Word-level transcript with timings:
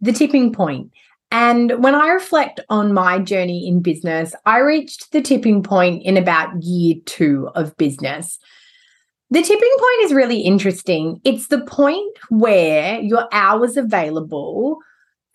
the 0.00 0.12
tipping 0.12 0.52
point. 0.52 0.90
And 1.30 1.82
when 1.82 1.94
I 1.94 2.08
reflect 2.08 2.60
on 2.68 2.92
my 2.92 3.18
journey 3.20 3.68
in 3.68 3.82
business, 3.82 4.34
I 4.46 4.58
reached 4.58 5.12
the 5.12 5.22
tipping 5.22 5.62
point 5.62 6.02
in 6.02 6.16
about 6.16 6.62
year 6.62 6.96
two 7.06 7.48
of 7.54 7.76
business. 7.76 8.38
The 9.30 9.42
tipping 9.42 9.76
point 9.78 10.02
is 10.02 10.12
really 10.12 10.40
interesting. 10.40 11.20
It's 11.22 11.46
the 11.46 11.60
point 11.60 12.18
where 12.30 12.98
your 12.98 13.28
hours 13.30 13.76
available 13.76 14.78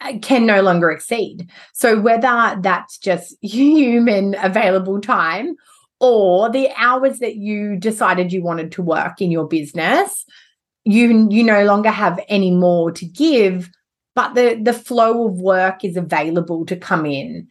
uh, 0.01 0.17
can 0.21 0.45
no 0.45 0.61
longer 0.61 0.91
exceed. 0.91 1.49
So, 1.73 2.01
whether 2.01 2.57
that's 2.59 2.97
just 2.97 3.37
human 3.41 4.35
available 4.43 4.99
time 4.99 5.55
or 6.01 6.49
the 6.49 6.69
hours 6.75 7.19
that 7.19 7.37
you 7.37 7.77
decided 7.77 8.33
you 8.33 8.43
wanted 8.43 8.73
to 8.73 8.81
work 8.81 9.21
in 9.21 9.31
your 9.31 9.47
business, 9.47 10.25
you, 10.83 11.29
you 11.31 11.43
no 11.43 11.63
longer 11.63 11.89
have 11.89 12.19
any 12.27 12.51
more 12.51 12.91
to 12.91 13.05
give 13.05 13.69
but 14.15 14.33
the 14.33 14.59
the 14.61 14.73
flow 14.73 15.27
of 15.27 15.35
work 15.35 15.83
is 15.83 15.97
available 15.97 16.65
to 16.65 16.75
come 16.75 17.05
in. 17.05 17.47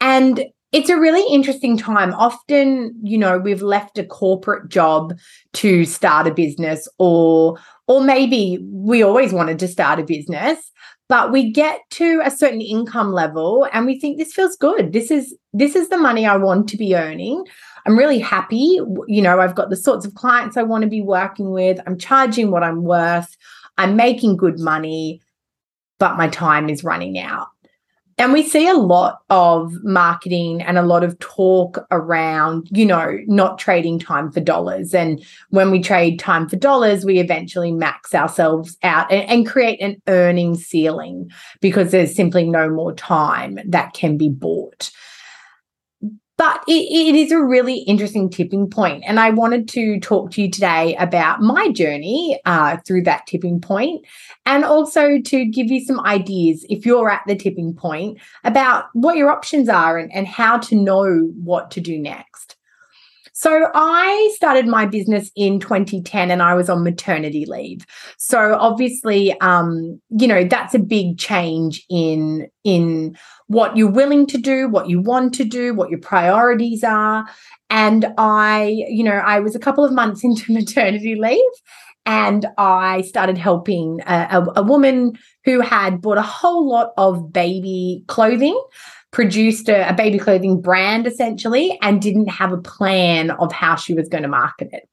And 0.00 0.44
it's 0.70 0.90
a 0.90 0.98
really 0.98 1.24
interesting 1.32 1.76
time. 1.76 2.14
Often 2.14 2.94
you 3.02 3.18
know 3.18 3.38
we've 3.38 3.62
left 3.62 3.98
a 3.98 4.04
corporate 4.04 4.68
job 4.68 5.14
to 5.54 5.84
start 5.84 6.26
a 6.26 6.34
business 6.34 6.88
or 6.98 7.58
or 7.86 8.00
maybe 8.00 8.58
we 8.70 9.02
always 9.02 9.32
wanted 9.32 9.58
to 9.58 9.68
start 9.68 9.98
a 9.98 10.04
business 10.04 10.70
but 11.08 11.32
we 11.32 11.50
get 11.50 11.80
to 11.90 12.20
a 12.22 12.30
certain 12.30 12.60
income 12.60 13.12
level 13.12 13.66
and 13.72 13.86
we 13.86 13.98
think 13.98 14.18
this 14.18 14.34
feels 14.34 14.56
good. 14.56 14.92
This 14.92 15.10
is 15.10 15.34
this 15.52 15.74
is 15.74 15.88
the 15.88 15.96
money 15.96 16.26
i 16.26 16.36
want 16.36 16.68
to 16.68 16.76
be 16.76 16.94
earning. 16.94 17.44
I'm 17.86 17.98
really 17.98 18.18
happy. 18.18 18.78
You 19.06 19.22
know 19.22 19.40
i've 19.40 19.54
got 19.54 19.70
the 19.70 19.76
sorts 19.76 20.06
of 20.06 20.14
clients 20.14 20.56
i 20.56 20.62
want 20.62 20.82
to 20.82 20.88
be 20.88 21.02
working 21.02 21.50
with. 21.50 21.80
I'm 21.86 21.98
charging 21.98 22.50
what 22.50 22.62
i'm 22.62 22.82
worth. 22.82 23.36
I'm 23.78 23.96
making 23.96 24.36
good 24.36 24.58
money 24.58 25.22
but 25.98 26.16
my 26.16 26.28
time 26.28 26.68
is 26.68 26.84
running 26.84 27.18
out. 27.18 27.48
And 28.20 28.32
we 28.32 28.42
see 28.42 28.66
a 28.66 28.74
lot 28.74 29.20
of 29.30 29.72
marketing 29.84 30.60
and 30.60 30.76
a 30.76 30.82
lot 30.82 31.04
of 31.04 31.16
talk 31.20 31.86
around, 31.92 32.66
you 32.72 32.84
know, 32.84 33.16
not 33.28 33.60
trading 33.60 34.00
time 34.00 34.32
for 34.32 34.40
dollars. 34.40 34.92
And 34.92 35.24
when 35.50 35.70
we 35.70 35.80
trade 35.80 36.18
time 36.18 36.48
for 36.48 36.56
dollars, 36.56 37.04
we 37.04 37.20
eventually 37.20 37.70
max 37.70 38.16
ourselves 38.16 38.76
out 38.82 39.10
and, 39.12 39.22
and 39.30 39.46
create 39.46 39.80
an 39.80 40.02
earning 40.08 40.56
ceiling 40.56 41.30
because 41.60 41.92
there's 41.92 42.14
simply 42.14 42.44
no 42.44 42.68
more 42.68 42.92
time 42.92 43.60
that 43.64 43.94
can 43.94 44.16
be 44.16 44.28
bought. 44.28 44.90
But 46.38 46.62
it, 46.68 46.72
it 46.72 47.16
is 47.16 47.32
a 47.32 47.42
really 47.42 47.78
interesting 47.80 48.30
tipping 48.30 48.70
point. 48.70 49.02
And 49.06 49.18
I 49.18 49.30
wanted 49.30 49.68
to 49.70 49.98
talk 49.98 50.30
to 50.30 50.42
you 50.42 50.50
today 50.50 50.94
about 50.96 51.42
my 51.42 51.70
journey 51.70 52.40
uh, 52.46 52.76
through 52.86 53.02
that 53.02 53.26
tipping 53.26 53.60
point 53.60 54.06
and 54.46 54.64
also 54.64 55.20
to 55.20 55.44
give 55.44 55.66
you 55.66 55.84
some 55.84 56.00
ideas 56.00 56.64
if 56.70 56.86
you're 56.86 57.10
at 57.10 57.22
the 57.26 57.34
tipping 57.34 57.74
point 57.74 58.18
about 58.44 58.84
what 58.92 59.16
your 59.16 59.30
options 59.30 59.68
are 59.68 59.98
and, 59.98 60.14
and 60.14 60.28
how 60.28 60.58
to 60.58 60.76
know 60.76 61.28
what 61.34 61.72
to 61.72 61.80
do 61.80 61.98
next. 61.98 62.57
So 63.38 63.68
I 63.72 64.32
started 64.34 64.66
my 64.66 64.84
business 64.84 65.30
in 65.36 65.60
2010 65.60 66.32
and 66.32 66.42
I 66.42 66.54
was 66.54 66.68
on 66.68 66.82
maternity 66.82 67.46
leave. 67.46 67.86
So 68.16 68.56
obviously 68.58 69.32
um 69.40 70.00
you 70.10 70.26
know 70.26 70.42
that's 70.42 70.74
a 70.74 70.80
big 70.80 71.18
change 71.18 71.86
in 71.88 72.48
in 72.64 73.16
what 73.46 73.76
you're 73.76 73.92
willing 73.92 74.26
to 74.26 74.38
do, 74.38 74.68
what 74.68 74.88
you 74.88 75.00
want 75.00 75.34
to 75.34 75.44
do, 75.44 75.72
what 75.72 75.88
your 75.88 76.00
priorities 76.00 76.82
are. 76.82 77.28
And 77.70 78.06
I, 78.18 78.84
you 78.88 79.04
know, 79.04 79.18
I 79.24 79.38
was 79.38 79.54
a 79.54 79.60
couple 79.60 79.84
of 79.84 79.92
months 79.92 80.24
into 80.24 80.52
maternity 80.52 81.14
leave 81.14 81.38
and 82.06 82.44
I 82.56 83.02
started 83.02 83.38
helping 83.38 84.00
a, 84.00 84.26
a, 84.32 84.60
a 84.60 84.62
woman 84.64 85.16
who 85.44 85.60
had 85.60 86.00
bought 86.00 86.18
a 86.18 86.22
whole 86.22 86.68
lot 86.68 86.90
of 86.96 87.32
baby 87.32 88.02
clothing 88.08 88.60
produced 89.10 89.68
a, 89.68 89.88
a, 89.88 89.94
baby 89.94 90.18
clothing 90.18 90.60
brand 90.60 91.06
essentially 91.06 91.78
and 91.82 92.02
didn't 92.02 92.28
have 92.28 92.52
a 92.52 92.58
plan 92.58 93.30
of 93.30 93.52
how 93.52 93.74
she 93.74 93.94
was 93.94 94.08
going 94.08 94.22
to 94.22 94.28
market 94.28 94.68
it. 94.72 94.88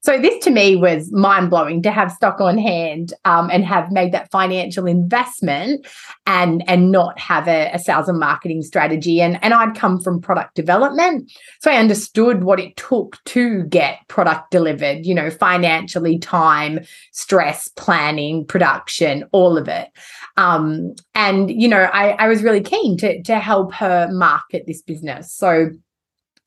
So 0.00 0.16
this 0.18 0.42
to 0.44 0.50
me 0.50 0.76
was 0.76 1.10
mind 1.12 1.50
blowing 1.50 1.82
to 1.82 1.90
have 1.90 2.12
stock 2.12 2.40
on 2.40 2.56
hand 2.56 3.12
um, 3.24 3.50
and 3.50 3.64
have 3.64 3.90
made 3.90 4.12
that 4.12 4.30
financial 4.30 4.86
investment 4.86 5.86
and 6.26 6.62
and 6.68 6.92
not 6.92 7.18
have 7.18 7.48
a, 7.48 7.70
a 7.72 7.78
sales 7.78 8.08
and 8.08 8.18
marketing 8.18 8.62
strategy. 8.62 9.20
And 9.20 9.42
and 9.42 9.52
I'd 9.52 9.74
come 9.74 10.00
from 10.00 10.20
product 10.20 10.54
development, 10.54 11.30
so 11.60 11.70
I 11.70 11.76
understood 11.76 12.44
what 12.44 12.60
it 12.60 12.76
took 12.76 13.22
to 13.26 13.64
get 13.64 14.06
product 14.08 14.52
delivered. 14.52 15.04
You 15.04 15.14
know, 15.14 15.30
financially, 15.30 16.18
time, 16.18 16.80
stress, 17.12 17.68
planning, 17.68 18.46
production, 18.46 19.24
all 19.32 19.58
of 19.58 19.66
it. 19.66 19.88
Um, 20.36 20.94
and 21.16 21.50
you 21.50 21.66
know, 21.66 21.82
I, 21.92 22.10
I 22.10 22.28
was 22.28 22.44
really 22.44 22.62
keen 22.62 22.96
to 22.98 23.20
to 23.24 23.38
help 23.40 23.74
her 23.74 24.08
market 24.12 24.64
this 24.66 24.80
business. 24.80 25.32
So 25.32 25.70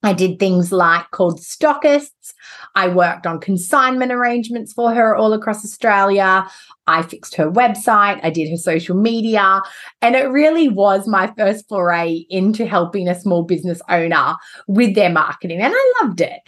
I 0.03 0.13
did 0.13 0.39
things 0.39 0.71
like 0.71 1.11
called 1.11 1.39
stockists. 1.39 2.33
I 2.75 2.87
worked 2.87 3.27
on 3.27 3.39
consignment 3.39 4.11
arrangements 4.11 4.73
for 4.73 4.93
her 4.93 5.15
all 5.15 5.33
across 5.33 5.63
Australia. 5.63 6.47
I 6.87 7.03
fixed 7.03 7.35
her 7.35 7.51
website. 7.51 8.19
I 8.23 8.31
did 8.31 8.49
her 8.49 8.57
social 8.57 8.95
media. 8.95 9.61
And 10.01 10.15
it 10.15 10.29
really 10.29 10.69
was 10.69 11.07
my 11.07 11.31
first 11.37 11.67
foray 11.69 12.25
into 12.29 12.65
helping 12.65 13.07
a 13.07 13.19
small 13.19 13.43
business 13.43 13.81
owner 13.89 14.35
with 14.67 14.95
their 14.95 15.11
marketing. 15.11 15.61
And 15.61 15.73
I 15.75 15.93
loved 16.01 16.21
it 16.21 16.41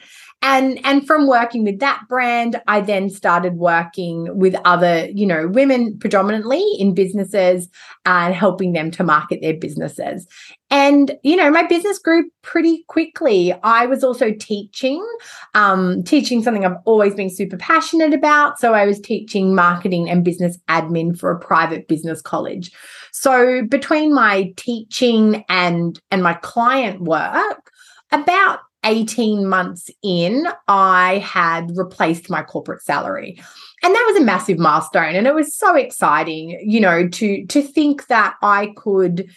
and 0.43 0.79
and 0.85 1.07
from 1.07 1.27
working 1.27 1.63
with 1.63 1.79
that 1.79 2.03
brand 2.07 2.61
i 2.67 2.79
then 2.79 3.09
started 3.09 3.55
working 3.55 4.37
with 4.37 4.55
other 4.65 5.07
you 5.13 5.25
know 5.25 5.47
women 5.47 5.97
predominantly 5.97 6.63
in 6.77 6.93
businesses 6.93 7.69
and 8.05 8.35
helping 8.35 8.73
them 8.73 8.91
to 8.91 9.03
market 9.03 9.41
their 9.41 9.53
businesses. 9.53 10.27
And 10.69 11.17
you 11.23 11.35
know 11.35 11.49
my 11.51 11.63
business 11.63 11.99
grew 11.99 12.29
pretty 12.41 12.83
quickly. 12.87 13.53
I 13.63 13.85
was 13.85 14.03
also 14.03 14.31
teaching 14.31 15.05
um, 15.53 16.03
teaching 16.03 16.43
something 16.43 16.65
i've 16.65 16.77
always 16.85 17.13
been 17.13 17.29
super 17.29 17.57
passionate 17.57 18.13
about. 18.13 18.59
So 18.59 18.73
i 18.73 18.85
was 18.85 18.99
teaching 18.99 19.55
marketing 19.55 20.09
and 20.09 20.25
business 20.25 20.57
admin 20.67 21.17
for 21.17 21.31
a 21.31 21.39
private 21.39 21.87
business 21.87 22.21
college. 22.21 22.71
So 23.11 23.63
between 23.65 24.13
my 24.13 24.53
teaching 24.57 25.45
and 25.47 25.99
and 26.11 26.23
my 26.23 26.33
client 26.33 27.01
work 27.01 27.71
about 28.11 28.59
18 28.83 29.47
months 29.47 29.89
in, 30.03 30.47
I 30.67 31.19
had 31.19 31.71
replaced 31.75 32.29
my 32.29 32.43
corporate 32.43 32.81
salary. 32.81 33.41
And 33.81 33.93
that 33.93 34.05
was 34.07 34.21
a 34.21 34.25
massive 34.25 34.59
milestone. 34.59 35.15
And 35.15 35.27
it 35.27 35.35
was 35.35 35.55
so 35.55 35.75
exciting, 35.75 36.59
you 36.65 36.79
know, 36.79 37.07
to 37.07 37.45
to 37.47 37.61
think 37.61 38.07
that 38.07 38.35
I 38.41 38.73
could 38.77 39.29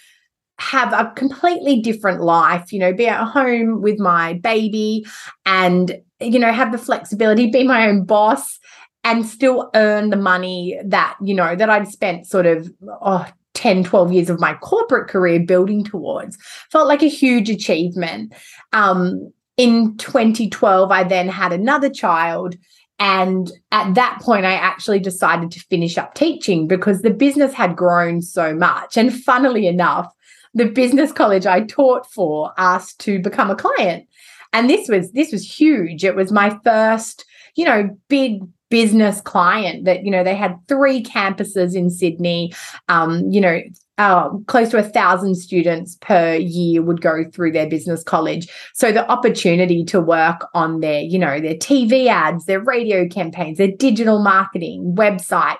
have 0.58 0.92
a 0.92 1.12
completely 1.16 1.80
different 1.80 2.22
life, 2.22 2.72
you 2.72 2.78
know, 2.78 2.92
be 2.92 3.06
at 3.06 3.24
home 3.24 3.82
with 3.82 3.98
my 3.98 4.34
baby 4.34 5.04
and, 5.44 6.00
you 6.20 6.38
know, 6.38 6.52
have 6.52 6.72
the 6.72 6.78
flexibility, 6.78 7.50
be 7.50 7.64
my 7.64 7.88
own 7.88 8.04
boss 8.04 8.58
and 9.04 9.26
still 9.26 9.70
earn 9.74 10.10
the 10.10 10.16
money 10.16 10.80
that, 10.84 11.16
you 11.22 11.34
know, 11.34 11.54
that 11.54 11.70
I'd 11.70 11.88
spent 11.88 12.26
sort 12.26 12.46
of 12.46 12.72
oh, 13.02 13.26
10, 13.54 13.84
12 13.84 14.12
years 14.12 14.30
of 14.30 14.40
my 14.40 14.54
corporate 14.54 15.08
career 15.08 15.40
building 15.40 15.84
towards. 15.84 16.36
Felt 16.70 16.88
like 16.88 17.02
a 17.02 17.08
huge 17.08 17.48
achievement. 17.48 18.32
Um, 18.72 19.32
in 19.56 19.96
2012, 19.96 20.90
I 20.90 21.04
then 21.04 21.28
had 21.28 21.52
another 21.52 21.90
child. 21.90 22.56
And 22.98 23.50
at 23.72 23.94
that 23.94 24.20
point, 24.22 24.46
I 24.46 24.54
actually 24.54 25.00
decided 25.00 25.50
to 25.52 25.60
finish 25.60 25.98
up 25.98 26.14
teaching 26.14 26.66
because 26.66 27.02
the 27.02 27.10
business 27.10 27.52
had 27.52 27.76
grown 27.76 28.22
so 28.22 28.54
much. 28.54 28.96
And 28.96 29.14
funnily 29.14 29.66
enough, 29.66 30.12
the 30.54 30.66
business 30.66 31.12
college 31.12 31.46
I 31.46 31.60
taught 31.60 32.10
for 32.10 32.52
asked 32.56 33.00
to 33.00 33.20
become 33.20 33.50
a 33.50 33.56
client. 33.56 34.08
And 34.52 34.70
this 34.70 34.88
was 34.88 35.12
this 35.12 35.32
was 35.32 35.44
huge. 35.44 36.04
It 36.04 36.16
was 36.16 36.32
my 36.32 36.58
first, 36.64 37.26
you 37.56 37.66
know, 37.66 37.90
big 38.08 38.40
business 38.70 39.20
client 39.20 39.84
that 39.84 40.04
you 40.04 40.10
know 40.10 40.24
they 40.24 40.34
had 40.34 40.56
three 40.66 41.00
campuses 41.00 41.76
in 41.76 41.88
sydney 41.88 42.52
um, 42.88 43.30
you 43.30 43.40
know 43.40 43.60
uh, 43.98 44.28
close 44.46 44.70
to 44.70 44.78
a 44.78 44.82
thousand 44.82 45.36
students 45.36 45.96
per 46.00 46.34
year 46.34 46.82
would 46.82 47.00
go 47.00 47.24
through 47.32 47.52
their 47.52 47.68
business 47.68 48.02
college. 48.02 48.48
So 48.74 48.92
the 48.92 49.08
opportunity 49.10 49.84
to 49.86 50.00
work 50.00 50.46
on 50.54 50.80
their, 50.80 51.00
you 51.00 51.18
know, 51.18 51.40
their 51.40 51.54
TV 51.54 52.06
ads, 52.06 52.44
their 52.44 52.60
radio 52.60 53.08
campaigns, 53.08 53.58
their 53.58 53.70
digital 53.70 54.18
marketing, 54.22 54.94
website, 54.96 55.56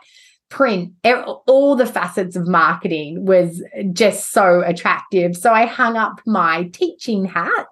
print, 0.48 0.92
all 1.46 1.74
the 1.74 1.86
facets 1.86 2.36
of 2.36 2.46
marketing 2.46 3.24
was 3.24 3.62
just 3.92 4.32
so 4.32 4.62
attractive. 4.64 5.36
So 5.36 5.52
I 5.52 5.66
hung 5.66 5.96
up 5.96 6.20
my 6.24 6.64
teaching 6.72 7.24
hat 7.24 7.66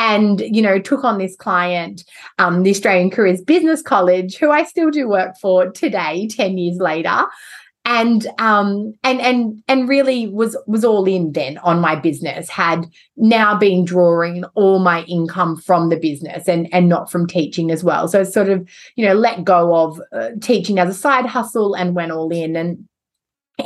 and 0.00 0.40
you 0.40 0.62
know 0.62 0.78
took 0.78 1.04
on 1.04 1.18
this 1.18 1.36
client 1.36 2.04
um, 2.38 2.62
the 2.62 2.70
australian 2.70 3.10
careers 3.10 3.42
business 3.42 3.82
college 3.82 4.36
who 4.36 4.50
i 4.50 4.64
still 4.64 4.90
do 4.90 5.06
work 5.06 5.34
for 5.40 5.70
today 5.70 6.26
10 6.26 6.56
years 6.56 6.78
later 6.78 7.26
and 7.84 8.26
um 8.38 8.94
and 9.02 9.20
and 9.20 9.62
and 9.66 9.88
really 9.88 10.28
was 10.28 10.56
was 10.66 10.84
all 10.84 11.06
in 11.06 11.32
then 11.32 11.58
on 11.58 11.80
my 11.80 11.96
business 11.96 12.48
had 12.48 12.86
now 13.16 13.56
been 13.56 13.84
drawing 13.84 14.44
all 14.54 14.78
my 14.78 15.02
income 15.04 15.56
from 15.56 15.88
the 15.88 15.96
business 15.96 16.46
and 16.46 16.72
and 16.72 16.88
not 16.88 17.10
from 17.10 17.26
teaching 17.26 17.70
as 17.70 17.82
well. 17.82 18.06
So 18.06 18.22
sort 18.22 18.48
of 18.48 18.68
you 18.96 19.06
know 19.06 19.14
let 19.14 19.44
go 19.44 19.74
of 19.74 20.00
uh, 20.12 20.30
teaching 20.40 20.78
as 20.78 20.90
a 20.90 20.98
side 20.98 21.26
hustle 21.26 21.74
and 21.74 21.94
went 21.94 22.12
all 22.12 22.30
in. 22.30 22.56
And 22.56 22.86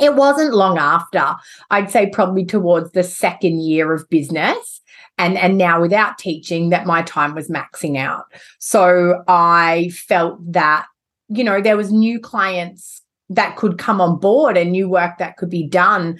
it 0.01 0.15
wasn't 0.15 0.53
long 0.53 0.77
after 0.77 1.35
i'd 1.71 1.89
say 1.89 2.09
probably 2.09 2.43
towards 2.43 2.91
the 2.91 3.01
second 3.01 3.61
year 3.61 3.93
of 3.93 4.09
business 4.09 4.81
and 5.17 5.37
and 5.37 5.57
now 5.57 5.79
without 5.79 6.17
teaching 6.17 6.69
that 6.69 6.85
my 6.85 7.01
time 7.03 7.33
was 7.33 7.47
maxing 7.47 7.97
out. 7.97 8.25
So 8.59 9.23
i 9.27 9.89
felt 9.93 10.39
that 10.51 10.85
you 11.29 11.43
know 11.43 11.61
there 11.61 11.77
was 11.77 11.91
new 11.91 12.19
clients 12.19 13.01
that 13.29 13.55
could 13.55 13.77
come 13.77 14.01
on 14.01 14.19
board 14.19 14.57
and 14.57 14.71
new 14.71 14.89
work 14.89 15.17
that 15.17 15.37
could 15.37 15.49
be 15.49 15.67
done. 15.67 16.19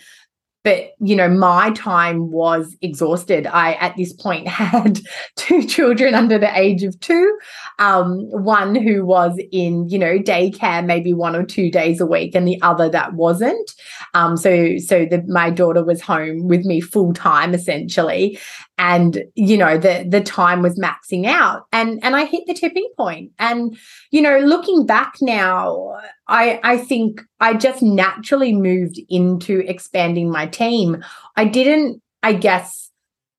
But 0.64 0.94
you 1.00 1.16
know 1.16 1.30
my 1.30 1.70
time 1.72 2.32
was 2.32 2.76
exhausted. 2.82 3.46
I 3.46 3.74
at 3.74 3.96
this 3.98 4.14
point 4.14 4.48
had 4.48 5.00
two 5.36 5.64
children 5.64 6.16
under 6.16 6.40
the 6.40 6.58
age 6.58 6.82
of 6.82 7.00
two 7.02 7.38
um, 7.78 8.22
one 8.32 8.74
who 8.74 9.06
was 9.06 9.40
in 9.52 9.88
you 9.90 10.00
know 10.00 10.18
daycare 10.18 10.84
maybe 10.84 11.14
one 11.14 11.36
or 11.36 11.46
two 11.46 11.70
days 11.70 12.02
a 12.02 12.06
week 12.08 12.34
and 12.34 12.48
the 12.48 12.60
other 12.64 12.90
that 12.90 13.14
wasn't. 13.14 13.74
Um, 14.16 14.38
so 14.38 14.80
so 14.80 15.06
the, 15.06 15.24
my 15.28 15.52
daughter 15.52 15.84
was 15.84 16.02
home 16.02 16.48
with 16.48 16.66
me 16.66 16.82
full 16.82 17.14
time 17.14 17.54
essentially 17.54 18.40
and 18.78 19.24
you 19.36 19.58
know 19.58 19.78
the 19.78 20.06
the 20.08 20.22
time 20.22 20.62
was 20.62 20.80
maxing 20.80 21.26
out. 21.26 21.66
And 21.72 22.04
and 22.04 22.16
i 22.16 22.26
hit 22.26 22.44
the 22.48 22.54
tipping 22.54 22.90
point. 22.98 23.32
And 23.40 23.78
you 24.12 24.22
know 24.22 24.40
looking 24.40 24.86
back 24.86 25.16
now 25.22 25.98
i 26.28 26.60
i 26.64 26.78
think 26.78 27.22
i 27.40 27.54
just 27.54 27.82
naturally 27.82 28.54
moved 28.54 29.00
into 29.10 29.60
expanding 29.70 30.30
my 30.30 30.48
team. 30.48 31.04
I 31.36 31.46
didn't 31.46 32.02
i 32.24 32.34
guess 32.34 32.92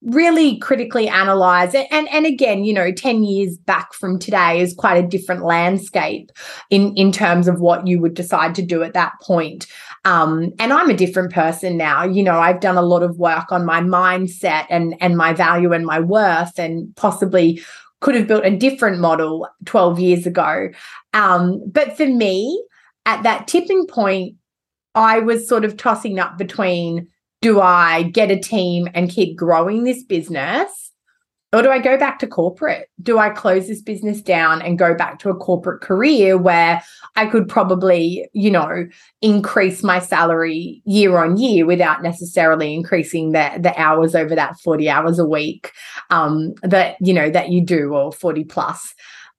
really 0.02 0.58
critically 0.58 1.08
analyze 1.08 1.74
it. 1.74 1.86
And 1.90 2.08
and 2.10 2.26
again 2.26 2.64
you 2.64 2.72
know 2.72 2.92
10 2.92 3.24
years 3.24 3.56
back 3.58 3.92
from 3.92 4.18
today 4.18 4.60
is 4.60 4.74
quite 4.74 5.02
a 5.02 5.06
different 5.06 5.44
landscape 5.44 6.30
in 6.70 6.94
in 6.94 7.12
terms 7.12 7.48
of 7.48 7.60
what 7.60 7.86
you 7.86 8.00
would 8.00 8.14
decide 8.14 8.54
to 8.54 8.62
do 8.62 8.82
at 8.82 8.94
that 8.94 9.12
point 9.22 9.66
um, 10.06 10.50
and 10.58 10.72
i'm 10.72 10.88
a 10.88 10.96
different 10.96 11.32
person 11.32 11.76
now 11.76 12.04
you 12.04 12.22
know 12.22 12.38
i've 12.38 12.60
done 12.60 12.78
a 12.78 12.82
lot 12.82 13.02
of 13.02 13.18
work 13.18 13.52
on 13.52 13.66
my 13.66 13.80
mindset 13.80 14.66
and 14.70 14.94
and 15.00 15.16
my 15.16 15.34
value 15.34 15.72
and 15.72 15.84
my 15.84 16.00
worth 16.00 16.58
and 16.58 16.94
possibly 16.96 17.62
could 18.00 18.14
have 18.14 18.28
built 18.28 18.44
a 18.44 18.56
different 18.56 19.00
model 19.00 19.48
12 19.66 20.00
years 20.00 20.26
ago 20.26 20.68
um, 21.12 21.60
but 21.70 21.96
for 21.96 22.06
me 22.06 22.64
at 23.04 23.22
that 23.22 23.46
tipping 23.46 23.86
point 23.86 24.36
i 24.94 25.18
was 25.18 25.46
sort 25.46 25.64
of 25.64 25.76
tossing 25.76 26.18
up 26.18 26.38
between 26.38 27.06
do 27.42 27.60
I 27.60 28.02
get 28.02 28.30
a 28.30 28.38
team 28.38 28.88
and 28.94 29.10
keep 29.10 29.36
growing 29.36 29.84
this 29.84 30.02
business? 30.02 30.85
Or 31.52 31.62
do 31.62 31.70
I 31.70 31.78
go 31.78 31.96
back 31.96 32.18
to 32.18 32.26
corporate? 32.26 32.90
Do 33.00 33.18
I 33.18 33.30
close 33.30 33.68
this 33.68 33.80
business 33.80 34.20
down 34.20 34.60
and 34.62 34.78
go 34.78 34.94
back 34.94 35.20
to 35.20 35.30
a 35.30 35.34
corporate 35.34 35.80
career 35.80 36.36
where 36.36 36.82
I 37.14 37.26
could 37.26 37.48
probably, 37.48 38.28
you 38.32 38.50
know, 38.50 38.86
increase 39.22 39.82
my 39.82 40.00
salary 40.00 40.82
year 40.84 41.16
on 41.18 41.36
year 41.36 41.64
without 41.64 42.02
necessarily 42.02 42.74
increasing 42.74 43.32
the, 43.32 43.52
the 43.60 43.78
hours 43.80 44.14
over 44.14 44.34
that 44.34 44.58
40 44.60 44.90
hours 44.90 45.18
a 45.18 45.24
week 45.24 45.70
um, 46.10 46.52
that, 46.62 46.96
you 47.00 47.14
know, 47.14 47.30
that 47.30 47.50
you 47.50 47.60
do 47.60 47.94
or 47.94 48.12
40 48.12 48.44
plus. 48.44 48.92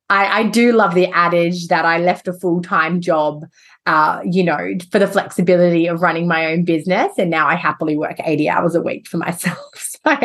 I, 0.09 0.39
I 0.39 0.43
do 0.43 0.71
love 0.71 0.95
the 0.95 1.07
adage 1.07 1.67
that 1.67 1.83
I 1.83 1.97
left 1.97 2.29
a 2.29 2.33
full 2.33 2.61
time 2.61 3.01
job 3.01 3.45
uh, 3.87 4.19
you 4.25 4.43
know, 4.43 4.73
for 4.91 4.99
the 4.99 5.07
flexibility 5.07 5.87
of 5.87 6.01
running 6.01 6.27
my 6.27 6.47
own 6.47 6.65
business. 6.65 7.13
And 7.17 7.29
now 7.29 7.47
I 7.47 7.55
happily 7.55 7.95
work 7.95 8.17
80 8.21 8.49
hours 8.49 8.75
a 8.75 8.81
week 8.81 9.07
for 9.07 9.15
myself. 9.17 9.86
So, 10.07 10.15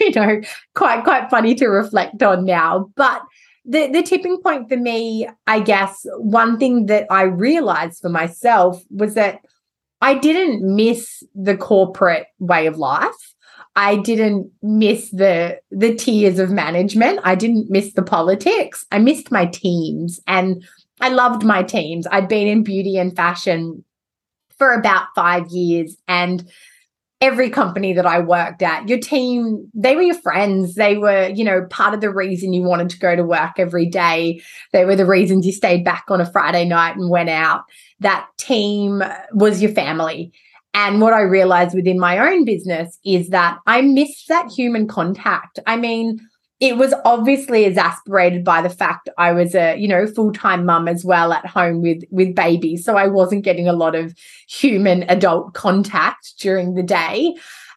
you 0.00 0.10
know, 0.12 0.40
quite, 0.74 1.04
quite 1.04 1.30
funny 1.30 1.54
to 1.56 1.66
reflect 1.66 2.22
on 2.22 2.44
now. 2.44 2.90
But 2.96 3.22
the, 3.64 3.88
the 3.88 4.02
tipping 4.02 4.40
point 4.42 4.68
for 4.68 4.76
me, 4.76 5.28
I 5.46 5.60
guess, 5.60 6.06
one 6.18 6.58
thing 6.58 6.86
that 6.86 7.06
I 7.10 7.22
realized 7.22 8.00
for 8.00 8.08
myself 8.08 8.82
was 8.90 9.14
that 9.14 9.40
I 10.00 10.14
didn't 10.14 10.62
miss 10.62 11.22
the 11.34 11.56
corporate 11.56 12.26
way 12.38 12.66
of 12.66 12.78
life. 12.78 13.34
I 13.74 13.96
didn't 13.96 14.50
miss 14.62 15.10
the 15.10 15.60
the 15.70 15.94
tiers 15.94 16.38
of 16.38 16.50
management. 16.50 17.20
I 17.24 17.34
didn't 17.34 17.70
miss 17.70 17.92
the 17.92 18.02
politics. 18.02 18.86
I 18.90 18.98
missed 18.98 19.30
my 19.30 19.46
teams 19.46 20.18
and 20.26 20.64
I 21.00 21.10
loved 21.10 21.44
my 21.44 21.62
teams. 21.62 22.06
I'd 22.10 22.28
been 22.28 22.46
in 22.46 22.62
beauty 22.62 22.96
and 22.96 23.14
fashion 23.14 23.84
for 24.56 24.72
about 24.72 25.08
five 25.14 25.48
years. 25.48 25.96
And 26.08 26.50
every 27.20 27.48
company 27.48 27.92
that 27.94 28.06
I 28.06 28.18
worked 28.20 28.62
at, 28.62 28.88
your 28.88 28.98
team, 28.98 29.70
they 29.72 29.96
were 29.96 30.02
your 30.02 30.18
friends. 30.18 30.74
They 30.74 30.98
were, 30.98 31.28
you 31.28 31.44
know, 31.44 31.66
part 31.70 31.94
of 31.94 32.00
the 32.00 32.12
reason 32.12 32.52
you 32.52 32.62
wanted 32.62 32.90
to 32.90 32.98
go 32.98 33.16
to 33.16 33.24
work 33.24 33.52
every 33.58 33.86
day. 33.86 34.42
They 34.72 34.84
were 34.84 34.96
the 34.96 35.06
reasons 35.06 35.46
you 35.46 35.52
stayed 35.52 35.84
back 35.84 36.04
on 36.08 36.20
a 36.20 36.30
Friday 36.30 36.66
night 36.66 36.96
and 36.96 37.08
went 37.08 37.30
out. 37.30 37.62
That 38.00 38.26
team 38.38 39.02
was 39.32 39.62
your 39.62 39.72
family. 39.72 40.32
And 40.74 41.00
what 41.00 41.14
I 41.14 41.22
realized 41.22 41.74
within 41.74 41.98
my 41.98 42.18
own 42.18 42.44
business 42.44 42.98
is 43.02 43.30
that 43.30 43.58
I 43.66 43.80
missed 43.80 44.28
that 44.28 44.50
human 44.50 44.86
contact. 44.86 45.58
I 45.66 45.76
mean, 45.76 46.20
it 46.58 46.76
was 46.78 46.94
obviously 47.04 47.64
exasperated 47.64 48.42
by 48.42 48.62
the 48.62 48.70
fact 48.70 49.10
I 49.18 49.32
was 49.32 49.54
a, 49.54 49.76
you 49.76 49.86
know, 49.86 50.06
full-time 50.06 50.64
mum 50.64 50.88
as 50.88 51.04
well 51.04 51.32
at 51.32 51.46
home 51.46 51.82
with 51.82 52.02
with 52.10 52.34
babies. 52.34 52.84
So 52.84 52.96
I 52.96 53.08
wasn't 53.08 53.44
getting 53.44 53.68
a 53.68 53.74
lot 53.74 53.94
of 53.94 54.14
human 54.48 55.04
adult 55.10 55.54
contact 55.54 56.34
during 56.40 56.74
the 56.74 56.82
day. 56.82 57.34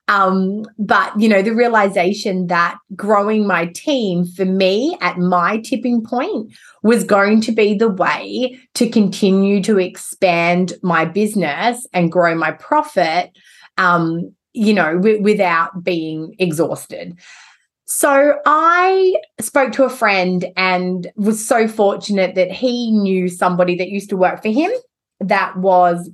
Um, 0.08 0.64
but 0.80 1.20
you 1.20 1.30
know, 1.30 1.42
the 1.42 1.54
realization 1.54 2.48
that 2.48 2.78
growing 2.96 3.46
my 3.46 3.68
team 3.68 4.26
for 4.26 4.46
me 4.46 4.98
at 5.02 5.18
my 5.18 5.60
tipping 5.60 6.04
point 6.04 6.52
was 6.82 7.04
going 7.04 7.42
to 7.42 7.52
be 7.52 7.76
the 7.76 7.90
way 7.90 8.58
to 8.76 8.90
continue 8.90 9.62
to 9.64 9.78
expand 9.78 10.74
my 10.82 11.06
business 11.06 11.86
and 11.94 12.12
grow 12.12 12.34
my 12.34 12.52
profit, 12.54 13.32
um, 13.78 14.34
you 14.54 14.74
know, 14.74 14.96
w- 14.96 15.22
without 15.22 15.84
being 15.84 16.34
exhausted. 16.40 17.20
So 17.92 18.36
I 18.46 19.16
spoke 19.42 19.72
to 19.74 19.84
a 19.84 19.90
friend 19.90 20.46
and 20.56 21.12
was 21.16 21.44
so 21.44 21.68
fortunate 21.68 22.36
that 22.36 22.52
he 22.52 22.92
knew 22.92 23.28
somebody 23.28 23.76
that 23.78 23.90
used 23.90 24.12
to 24.12 24.18
work 24.18 24.44
for 24.44 24.50
him 24.50 24.72
that 25.22 25.58
was 25.58 26.08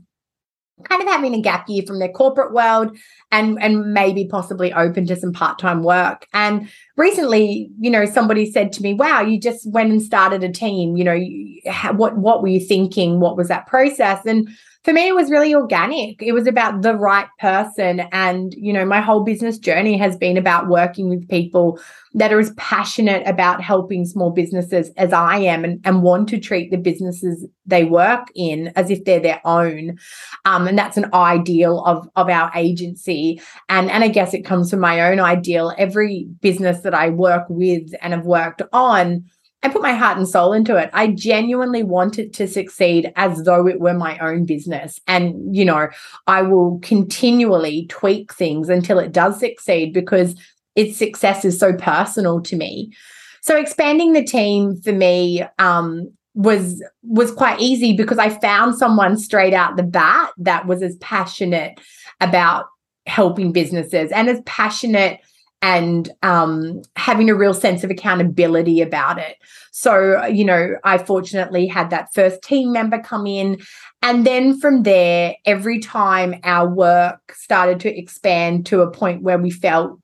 kind 0.86 1.02
of 1.02 1.08
having 1.10 1.34
a 1.34 1.42
gap 1.42 1.68
year 1.68 1.84
from 1.86 2.00
their 2.00 2.12
corporate 2.12 2.54
world 2.54 2.98
and 3.30 3.62
and 3.62 3.94
maybe 3.94 4.26
possibly 4.26 4.72
open 4.72 5.06
to 5.08 5.18
some 5.18 5.34
part-time 5.34 5.84
work. 5.84 6.26
And 6.34 6.70
recently 6.96 7.70
you 7.78 7.92
know 7.92 8.06
somebody 8.06 8.50
said 8.50 8.72
to 8.74 8.82
me 8.82 8.94
wow 8.94 9.20
you 9.20 9.38
just 9.38 9.70
went 9.70 9.92
and 9.92 10.02
started 10.02 10.46
a 10.46 10.52
team. 10.52 10.96
You 10.96 11.04
know 11.04 11.92
what 11.92 12.16
what 12.16 12.42
were 12.42 12.48
you 12.48 12.62
thinking? 12.62 13.20
What 13.20 13.36
was 13.36 13.50
that 13.50 13.68
process? 13.68 14.26
And 14.26 14.48
for 14.86 14.94
me, 14.94 15.08
it 15.08 15.16
was 15.16 15.32
really 15.32 15.56
organic. 15.56 16.22
It 16.22 16.34
was 16.34 16.46
about 16.46 16.84
the 16.84 16.94
right 16.94 17.28
person. 17.40 18.02
And, 18.12 18.54
you 18.54 18.72
know, 18.72 18.86
my 18.86 19.02
whole 19.02 19.24
business 19.24 19.58
journey 19.58 19.98
has 19.98 20.16
been 20.16 20.38
about 20.38 20.68
working 20.68 21.10
with 21.10 21.28
people 21.28 21.80
that 22.14 22.32
are 22.32 22.40
as 22.40 22.54
passionate 22.56 23.28
about 23.28 23.64
helping 23.64 24.06
small 24.06 24.30
businesses 24.30 24.92
as 24.96 25.12
I 25.12 25.38
am 25.38 25.66
and, 25.66 25.82
and 25.86 26.04
want 26.04 26.30
to 26.30 26.40
treat 26.40 26.70
the 26.70 26.78
businesses 26.78 27.48
they 27.66 27.84
work 27.84 28.28
in 28.36 28.72
as 28.76 28.92
if 28.92 29.04
they're 29.06 29.20
their 29.20 29.42
own. 29.44 29.98
Um, 30.46 30.68
and 30.68 30.78
that's 30.78 30.98
an 30.98 31.10
ideal 31.16 31.84
of, 31.84 32.08
of 32.16 32.30
our 32.30 32.52
agency. 32.54 33.42
And, 33.70 33.90
and 33.90 34.04
I 34.04 34.08
guess 34.08 34.36
it 34.36 34.46
comes 34.46 34.70
from 34.70 34.82
my 34.82 35.02
own 35.12 35.20
ideal. 35.20 35.74
Every 35.80 36.28
business 36.42 36.82
that 36.82 36.94
I 36.94 37.10
work 37.10 37.46
with 37.50 37.92
and 38.04 38.14
have 38.14 38.28
worked 38.28 38.62
on, 38.72 39.26
I 39.66 39.70
put 39.70 39.82
my 39.82 39.94
heart 39.94 40.16
and 40.16 40.28
soul 40.28 40.54
into 40.54 40.78
it. 40.78 40.92
I 40.94 41.08
genuinely 41.08 41.82
want 41.82 42.20
it 42.20 42.34
to 42.34 42.48
succeed 42.48 43.12
as 43.16 43.42
though 43.46 43.68
it 43.68 43.80
were 43.80 43.96
my 43.96 44.16
own 44.20 44.46
business. 44.46 45.02
And, 45.08 45.56
you 45.56 45.66
know, 45.66 45.88
I 46.28 46.44
will 46.44 46.78
continually 46.84 47.88
tweak 47.88 48.32
things 48.32 48.70
until 48.70 49.00
it 49.00 49.12
does 49.12 49.40
succeed 49.40 49.92
because 49.92 50.36
its 50.76 51.00
success 51.00 51.44
is 51.44 51.58
so 51.58 51.74
personal 51.74 52.42
to 52.42 52.56
me. 52.56 52.94
So 53.42 53.58
expanding 53.58 54.14
the 54.14 54.24
team 54.24 54.76
for 54.76 54.92
me 54.92 55.44
um, 55.58 56.14
was 56.36 56.84
was 57.02 57.32
quite 57.32 57.60
easy 57.60 57.98
because 57.98 58.20
I 58.20 58.30
found 58.30 58.76
someone 58.76 59.18
straight 59.18 59.54
out 59.54 59.78
the 59.78 59.84
bat 59.84 60.30
that 60.38 60.68
was 60.68 60.84
as 60.84 60.96
passionate 60.98 61.80
about 62.22 62.66
helping 63.08 63.52
businesses 63.52 64.12
and 64.12 64.30
as 64.30 64.42
passionate 64.46 65.22
and 65.66 66.12
um, 66.22 66.84
having 66.96 67.28
a 67.28 67.34
real 67.34 67.54
sense 67.56 67.84
of 67.84 67.90
accountability 67.90 68.82
about 68.82 69.18
it. 69.18 69.36
So, 69.72 70.24
you 70.28 70.46
know, 70.46 70.76
I 70.84 71.00
fortunately 71.00 71.66
had 71.66 71.90
that 71.90 72.14
first 72.14 72.44
team 72.44 72.72
member 72.72 73.00
come 73.00 73.26
in. 73.26 73.60
And 74.04 74.28
then 74.28 74.60
from 74.60 74.84
there, 74.84 75.36
every 75.44 75.80
time 75.80 76.36
our 76.44 76.70
work 76.70 77.34
started 77.34 77.80
to 77.80 77.98
expand 77.98 78.68
to 78.68 78.82
a 78.82 78.92
point 78.92 79.24
where 79.24 79.40
we 79.40 79.50
felt 79.50 80.00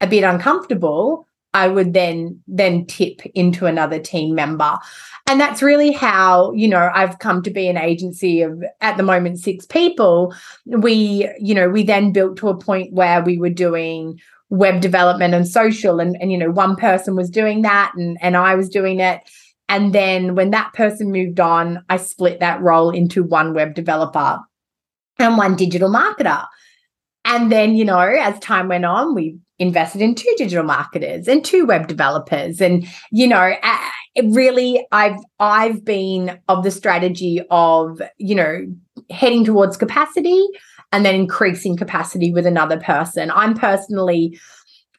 a 0.00 0.06
bit 0.06 0.22
uncomfortable, 0.22 1.26
I 1.54 1.66
would 1.66 1.92
then 1.92 2.40
then 2.46 2.86
tip 2.86 3.26
into 3.34 3.66
another 3.66 3.98
team 3.98 4.36
member. 4.36 4.78
And 5.26 5.40
that's 5.40 5.60
really 5.60 5.90
how, 5.90 6.52
you 6.52 6.68
know, 6.68 6.88
I've 6.94 7.18
come 7.18 7.42
to 7.42 7.50
be 7.50 7.66
an 7.66 7.76
agency 7.76 8.42
of 8.42 8.62
at 8.80 8.96
the 8.96 9.02
moment 9.02 9.40
six 9.40 9.66
people. 9.66 10.32
We, 10.66 11.28
you 11.40 11.56
know, 11.56 11.68
we 11.68 11.82
then 11.82 12.12
built 12.12 12.36
to 12.36 12.48
a 12.48 12.56
point 12.56 12.92
where 12.92 13.20
we 13.24 13.38
were 13.38 13.50
doing 13.50 14.20
web 14.50 14.80
development 14.80 15.32
and 15.32 15.48
social 15.48 16.00
and, 16.00 16.16
and 16.20 16.30
you 16.30 16.38
know, 16.38 16.50
one 16.50 16.76
person 16.76 17.16
was 17.16 17.30
doing 17.30 17.62
that 17.62 17.92
and 17.96 18.18
and 18.20 18.36
I 18.36 18.54
was 18.54 18.68
doing 18.68 19.00
it. 19.00 19.20
And 19.68 19.92
then 19.92 20.34
when 20.34 20.50
that 20.50 20.72
person 20.74 21.12
moved 21.12 21.38
on, 21.38 21.84
I 21.88 21.96
split 21.96 22.40
that 22.40 22.60
role 22.60 22.90
into 22.90 23.22
one 23.22 23.54
web 23.54 23.74
developer 23.74 24.40
and 25.20 25.38
one 25.38 25.54
digital 25.54 25.88
marketer. 25.88 26.44
And 27.24 27.52
then, 27.52 27.76
you 27.76 27.84
know, 27.84 28.00
as 28.00 28.38
time 28.40 28.66
went 28.66 28.84
on, 28.84 29.14
we 29.14 29.38
invested 29.60 30.00
in 30.00 30.16
two 30.16 30.34
digital 30.36 30.64
marketers 30.64 31.28
and 31.28 31.44
two 31.44 31.66
web 31.66 31.86
developers. 31.86 32.60
And, 32.60 32.88
you 33.12 33.28
know, 33.28 33.54
really 34.24 34.84
I've 34.90 35.20
I've 35.38 35.84
been 35.84 36.40
of 36.48 36.64
the 36.64 36.70
strategy 36.72 37.42
of, 37.50 38.02
you 38.18 38.34
know, 38.34 38.66
heading 39.10 39.44
towards 39.44 39.76
capacity 39.76 40.44
and 40.92 41.04
then 41.04 41.14
increasing 41.14 41.76
capacity 41.76 42.32
with 42.32 42.46
another 42.46 42.78
person. 42.78 43.30
I'm 43.30 43.54
personally 43.54 44.38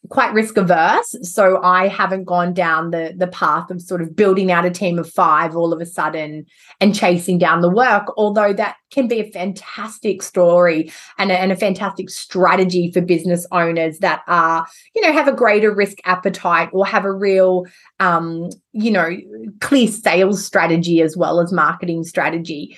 quite 0.09 0.33
risk 0.33 0.57
averse 0.57 1.15
so 1.21 1.61
i 1.61 1.87
haven't 1.87 2.23
gone 2.23 2.53
down 2.53 2.89
the 2.89 3.13
the 3.15 3.27
path 3.27 3.69
of 3.69 3.79
sort 3.79 4.01
of 4.01 4.15
building 4.15 4.51
out 4.51 4.65
a 4.65 4.71
team 4.71 4.97
of 4.97 5.07
5 5.07 5.55
all 5.55 5.71
of 5.71 5.79
a 5.79 5.85
sudden 5.85 6.45
and 6.79 6.95
chasing 6.95 7.37
down 7.37 7.61
the 7.61 7.69
work 7.69 8.05
although 8.17 8.51
that 8.51 8.77
can 8.89 9.07
be 9.07 9.19
a 9.19 9.31
fantastic 9.31 10.23
story 10.23 10.91
and 11.19 11.31
a, 11.31 11.39
and 11.39 11.51
a 11.51 11.55
fantastic 11.55 12.09
strategy 12.09 12.91
for 12.91 12.99
business 12.99 13.45
owners 13.51 13.99
that 13.99 14.23
are 14.27 14.65
you 14.95 15.03
know 15.03 15.13
have 15.13 15.27
a 15.27 15.35
greater 15.35 15.73
risk 15.73 15.97
appetite 16.03 16.69
or 16.73 16.85
have 16.85 17.05
a 17.05 17.13
real 17.13 17.65
um 17.99 18.49
you 18.73 18.89
know 18.89 19.15
clear 19.59 19.87
sales 19.87 20.43
strategy 20.43 21.01
as 21.01 21.15
well 21.15 21.39
as 21.39 21.53
marketing 21.53 22.03
strategy 22.03 22.75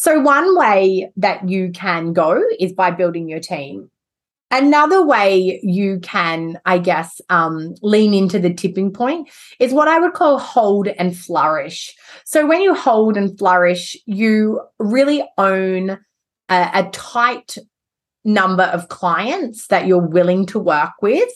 so 0.00 0.20
one 0.20 0.56
way 0.56 1.10
that 1.16 1.48
you 1.48 1.72
can 1.72 2.12
go 2.12 2.40
is 2.60 2.72
by 2.72 2.92
building 2.92 3.28
your 3.28 3.40
team 3.40 3.90
Another 4.50 5.04
way 5.04 5.60
you 5.62 6.00
can, 6.00 6.58
I 6.64 6.78
guess, 6.78 7.20
um, 7.28 7.74
lean 7.82 8.14
into 8.14 8.38
the 8.38 8.52
tipping 8.54 8.92
point 8.92 9.28
is 9.60 9.74
what 9.74 9.88
I 9.88 9.98
would 9.98 10.14
call 10.14 10.38
hold 10.38 10.88
and 10.88 11.14
flourish. 11.14 11.94
So 12.24 12.46
when 12.46 12.62
you 12.62 12.74
hold 12.74 13.18
and 13.18 13.36
flourish, 13.38 13.94
you 14.06 14.62
really 14.78 15.22
own 15.36 15.98
a, 16.48 16.70
a 16.72 16.88
tight 16.92 17.58
number 18.24 18.62
of 18.62 18.88
clients 18.88 19.66
that 19.66 19.86
you're 19.86 19.98
willing 19.98 20.46
to 20.46 20.58
work 20.58 20.92
with, 21.02 21.30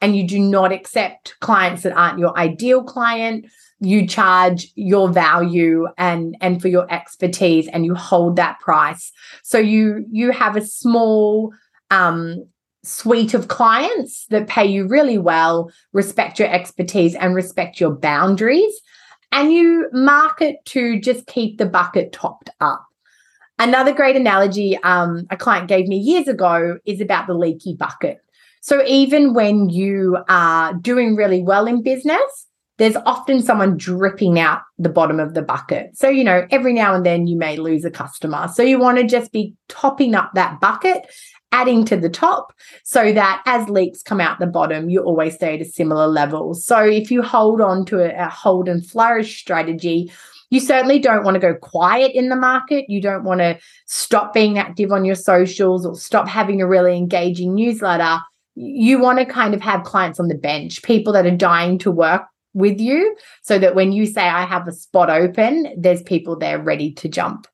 and 0.00 0.16
you 0.16 0.26
do 0.26 0.38
not 0.38 0.72
accept 0.72 1.34
clients 1.40 1.82
that 1.82 1.92
aren't 1.92 2.18
your 2.18 2.36
ideal 2.38 2.82
client 2.82 3.44
you 3.80 4.06
charge 4.06 4.68
your 4.76 5.08
value 5.08 5.86
and 5.98 6.36
and 6.40 6.62
for 6.62 6.68
your 6.68 6.90
expertise 6.92 7.68
and 7.68 7.84
you 7.84 7.94
hold 7.94 8.36
that 8.36 8.58
price 8.60 9.12
so 9.42 9.58
you 9.58 10.06
you 10.10 10.30
have 10.30 10.56
a 10.56 10.64
small 10.64 11.52
um 11.90 12.44
suite 12.84 13.34
of 13.34 13.48
clients 13.48 14.26
that 14.26 14.46
pay 14.46 14.64
you 14.64 14.86
really 14.86 15.18
well, 15.18 15.70
respect 15.92 16.38
your 16.38 16.48
expertise, 16.48 17.14
and 17.16 17.34
respect 17.34 17.80
your 17.80 17.90
boundaries. 17.90 18.80
And 19.32 19.52
you 19.52 19.88
market 19.92 20.64
to 20.66 21.00
just 21.00 21.26
keep 21.26 21.58
the 21.58 21.66
bucket 21.66 22.12
topped 22.12 22.50
up. 22.60 22.84
Another 23.58 23.92
great 23.92 24.16
analogy 24.16 24.76
um, 24.82 25.26
a 25.30 25.36
client 25.36 25.68
gave 25.68 25.88
me 25.88 25.96
years 25.96 26.28
ago 26.28 26.78
is 26.84 27.00
about 27.00 27.26
the 27.26 27.34
leaky 27.34 27.74
bucket. 27.74 28.18
So 28.60 28.84
even 28.86 29.34
when 29.34 29.68
you 29.68 30.18
are 30.28 30.74
doing 30.74 31.16
really 31.16 31.42
well 31.42 31.66
in 31.66 31.82
business, 31.82 32.46
there's 32.78 32.96
often 33.06 33.40
someone 33.40 33.76
dripping 33.76 34.38
out 34.38 34.62
the 34.78 34.88
bottom 34.88 35.20
of 35.20 35.34
the 35.34 35.42
bucket. 35.42 35.96
So, 35.96 36.08
you 36.08 36.24
know, 36.24 36.46
every 36.50 36.72
now 36.72 36.94
and 36.94 37.06
then 37.06 37.26
you 37.26 37.36
may 37.36 37.56
lose 37.56 37.84
a 37.84 37.90
customer. 37.90 38.48
So, 38.48 38.62
you 38.62 38.78
want 38.78 38.98
to 38.98 39.04
just 39.04 39.32
be 39.32 39.54
topping 39.68 40.14
up 40.14 40.32
that 40.34 40.60
bucket 40.60 41.06
adding 41.54 41.84
to 41.84 41.96
the 41.96 42.10
top 42.10 42.52
so 42.82 43.12
that 43.12 43.40
as 43.46 43.68
leaks 43.68 44.02
come 44.02 44.20
out 44.20 44.40
the 44.40 44.46
bottom, 44.46 44.90
you 44.90 45.00
always 45.00 45.36
stay 45.36 45.54
at 45.54 45.60
a 45.60 45.64
similar 45.64 46.08
level. 46.08 46.52
So 46.52 46.80
if 46.80 47.12
you 47.12 47.22
hold 47.22 47.60
on 47.60 47.84
to 47.86 48.00
a, 48.00 48.26
a 48.26 48.28
hold 48.28 48.68
and 48.68 48.84
flourish 48.84 49.38
strategy, 49.38 50.10
you 50.50 50.58
certainly 50.58 50.98
don't 50.98 51.24
want 51.24 51.36
to 51.36 51.40
go 51.40 51.54
quiet 51.54 52.10
in 52.12 52.28
the 52.28 52.36
market. 52.36 52.86
You 52.88 53.00
don't 53.00 53.22
want 53.22 53.38
to 53.38 53.58
stop 53.86 54.34
being 54.34 54.58
active 54.58 54.90
on 54.90 55.04
your 55.04 55.14
socials 55.14 55.86
or 55.86 55.94
stop 55.94 56.26
having 56.26 56.60
a 56.60 56.66
really 56.66 56.96
engaging 56.96 57.54
newsletter. 57.54 58.18
You 58.56 58.98
want 58.98 59.20
to 59.20 59.24
kind 59.24 59.54
of 59.54 59.60
have 59.60 59.84
clients 59.84 60.18
on 60.18 60.26
the 60.26 60.34
bench, 60.34 60.82
people 60.82 61.12
that 61.12 61.26
are 61.26 61.36
dying 61.36 61.78
to 61.78 61.90
work 61.92 62.22
with 62.54 62.80
you, 62.80 63.16
so 63.42 63.58
that 63.58 63.74
when 63.74 63.92
you 63.92 64.06
say, 64.06 64.22
I 64.22 64.44
have 64.46 64.66
a 64.66 64.72
spot 64.72 65.10
open, 65.10 65.74
there's 65.76 66.02
people 66.02 66.36
there 66.38 66.58
ready 66.58 66.92
to 66.94 67.08
jump. 67.08 67.46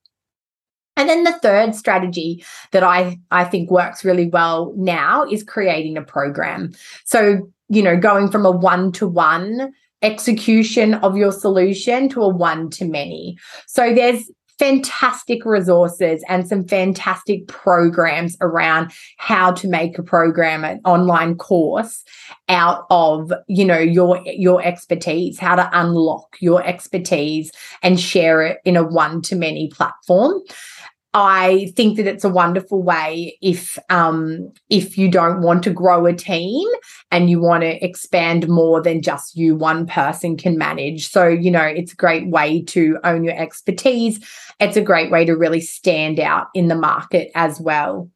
And 0.96 1.08
then 1.08 1.24
the 1.24 1.38
third 1.38 1.74
strategy 1.74 2.44
that 2.72 2.82
I, 2.82 3.18
I 3.30 3.44
think 3.44 3.70
works 3.70 4.04
really 4.04 4.28
well 4.28 4.74
now 4.76 5.24
is 5.24 5.42
creating 5.42 5.96
a 5.96 6.02
program. 6.02 6.72
So, 7.04 7.50
you 7.68 7.82
know, 7.82 7.96
going 7.96 8.30
from 8.30 8.44
a 8.44 8.50
one 8.50 8.92
to 8.92 9.08
one 9.08 9.72
execution 10.02 10.94
of 10.94 11.16
your 11.16 11.32
solution 11.32 12.08
to 12.10 12.22
a 12.22 12.28
one 12.28 12.70
to 12.70 12.84
many. 12.84 13.38
So 13.66 13.94
there's 13.94 14.30
fantastic 14.60 15.46
resources 15.46 16.22
and 16.28 16.46
some 16.46 16.62
fantastic 16.68 17.48
programs 17.48 18.36
around 18.42 18.92
how 19.16 19.50
to 19.50 19.66
make 19.66 19.98
a 19.98 20.02
program 20.02 20.64
an 20.64 20.78
online 20.84 21.34
course 21.34 22.04
out 22.50 22.84
of 22.90 23.32
you 23.48 23.64
know 23.64 23.78
your 23.78 24.20
your 24.26 24.62
expertise 24.62 25.38
how 25.38 25.56
to 25.56 25.66
unlock 25.72 26.36
your 26.40 26.62
expertise 26.62 27.50
and 27.82 27.98
share 27.98 28.42
it 28.42 28.58
in 28.66 28.76
a 28.76 28.84
one 28.86 29.22
to 29.22 29.34
many 29.34 29.70
platform 29.70 30.38
I 31.12 31.72
think 31.74 31.96
that 31.96 32.06
it's 32.06 32.22
a 32.22 32.28
wonderful 32.28 32.82
way 32.82 33.36
if 33.42 33.76
um, 33.88 34.52
if 34.68 34.96
you 34.96 35.10
don't 35.10 35.42
want 35.42 35.64
to 35.64 35.70
grow 35.70 36.06
a 36.06 36.12
team 36.12 36.68
and 37.10 37.28
you 37.28 37.40
want 37.40 37.62
to 37.62 37.84
expand 37.84 38.48
more 38.48 38.80
than 38.80 39.02
just 39.02 39.36
you 39.36 39.56
one 39.56 39.86
person 39.86 40.36
can 40.36 40.56
manage. 40.56 41.08
So 41.08 41.26
you 41.26 41.50
know 41.50 41.64
it's 41.64 41.92
a 41.92 41.96
great 41.96 42.28
way 42.28 42.62
to 42.66 42.98
own 43.02 43.24
your 43.24 43.36
expertise. 43.36 44.24
It's 44.60 44.76
a 44.76 44.82
great 44.82 45.10
way 45.10 45.24
to 45.24 45.36
really 45.36 45.60
stand 45.60 46.20
out 46.20 46.46
in 46.54 46.68
the 46.68 46.76
market 46.76 47.32
as 47.34 47.60
well. 47.60 48.08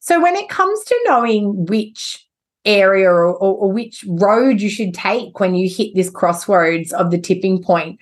So 0.00 0.22
when 0.22 0.36
it 0.36 0.50
comes 0.50 0.84
to 0.84 1.04
knowing 1.06 1.64
which 1.64 2.26
area 2.66 3.08
or, 3.08 3.26
or, 3.26 3.54
or 3.56 3.72
which 3.72 4.04
road 4.06 4.60
you 4.60 4.68
should 4.68 4.92
take 4.92 5.40
when 5.40 5.54
you 5.54 5.68
hit 5.68 5.94
this 5.94 6.10
crossroads 6.10 6.92
of 6.92 7.10
the 7.10 7.18
tipping 7.18 7.62
point, 7.62 8.00